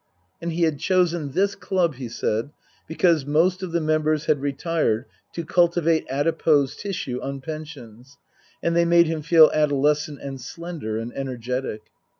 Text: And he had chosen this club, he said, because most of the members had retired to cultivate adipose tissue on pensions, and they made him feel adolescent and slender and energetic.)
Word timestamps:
And 0.41 0.53
he 0.53 0.63
had 0.63 0.79
chosen 0.79 1.33
this 1.33 1.53
club, 1.53 1.93
he 1.97 2.09
said, 2.09 2.49
because 2.87 3.23
most 3.23 3.61
of 3.61 3.71
the 3.71 3.79
members 3.79 4.25
had 4.25 4.41
retired 4.41 5.05
to 5.33 5.45
cultivate 5.45 6.07
adipose 6.09 6.75
tissue 6.75 7.21
on 7.21 7.39
pensions, 7.39 8.17
and 8.63 8.75
they 8.75 8.83
made 8.83 9.05
him 9.05 9.21
feel 9.21 9.51
adolescent 9.53 10.19
and 10.19 10.41
slender 10.41 10.97
and 10.97 11.13
energetic.) 11.13 11.81